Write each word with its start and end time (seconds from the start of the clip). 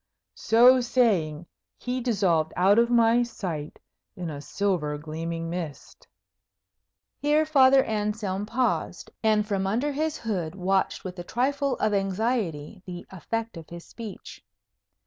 So 0.33 0.81
saying, 0.81 1.45
he 1.77 2.01
dissolved 2.01 2.53
out 2.55 2.79
of 2.79 2.89
my 2.89 3.21
sight 3.21 3.77
in 4.15 4.31
a 4.31 4.41
silver 4.41 4.97
gleaming 4.97 5.47
mist." 5.47 6.07
Here 7.19 7.45
Father 7.45 7.83
Anselm 7.83 8.47
paused, 8.47 9.11
and 9.21 9.47
from 9.47 9.67
under 9.67 9.91
his 9.91 10.17
hood 10.17 10.55
watched 10.55 11.03
with 11.03 11.19
a 11.19 11.23
trifle 11.23 11.75
of 11.77 11.93
anxiety 11.93 12.81
the 12.87 13.05
effect 13.11 13.57
of 13.57 13.69
his 13.69 13.85
speech. 13.85 14.43